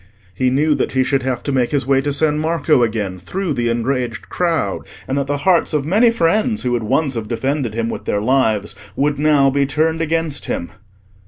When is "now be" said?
9.19-9.67